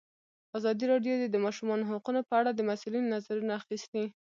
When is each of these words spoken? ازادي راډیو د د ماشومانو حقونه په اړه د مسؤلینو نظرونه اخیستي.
ازادي 0.57 0.85
راډیو 0.93 1.15
د 1.19 1.25
د 1.33 1.37
ماشومانو 1.45 1.87
حقونه 1.91 2.21
په 2.29 2.33
اړه 2.39 2.51
د 2.53 2.61
مسؤلینو 2.69 3.11
نظرونه 3.15 3.51
اخیستي. 3.61 4.03